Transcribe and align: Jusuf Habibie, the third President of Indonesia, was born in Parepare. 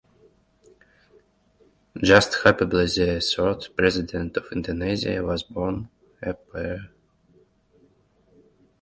Jusuf 2.01 2.41
Habibie, 2.43 2.87
the 2.95 3.21
third 3.21 3.75
President 3.77 4.35
of 4.35 4.47
Indonesia, 4.51 5.21
was 5.21 5.43
born 5.43 5.89
in 6.23 6.33
Parepare. 6.33 6.89